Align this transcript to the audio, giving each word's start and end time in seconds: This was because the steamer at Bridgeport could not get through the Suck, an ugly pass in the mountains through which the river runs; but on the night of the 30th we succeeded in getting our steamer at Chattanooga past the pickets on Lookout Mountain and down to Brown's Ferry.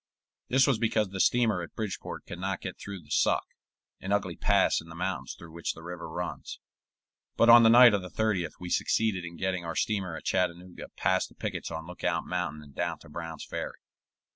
This 0.49 0.65
was 0.65 0.79
because 0.79 1.09
the 1.09 1.19
steamer 1.19 1.61
at 1.61 1.75
Bridgeport 1.75 2.25
could 2.25 2.39
not 2.39 2.61
get 2.61 2.79
through 2.79 3.03
the 3.03 3.11
Suck, 3.11 3.45
an 3.99 4.11
ugly 4.11 4.35
pass 4.35 4.81
in 4.81 4.89
the 4.89 4.95
mountains 4.95 5.35
through 5.37 5.51
which 5.51 5.73
the 5.75 5.83
river 5.83 6.09
runs; 6.09 6.59
but 7.37 7.49
on 7.51 7.61
the 7.61 7.69
night 7.69 7.93
of 7.93 8.01
the 8.01 8.09
30th 8.09 8.53
we 8.59 8.69
succeeded 8.71 9.23
in 9.23 9.37
getting 9.37 9.63
our 9.63 9.75
steamer 9.75 10.17
at 10.17 10.23
Chattanooga 10.25 10.87
past 10.97 11.29
the 11.29 11.35
pickets 11.35 11.69
on 11.69 11.85
Lookout 11.85 12.25
Mountain 12.25 12.63
and 12.63 12.73
down 12.73 12.97
to 12.97 13.09
Brown's 13.09 13.45
Ferry. 13.45 13.77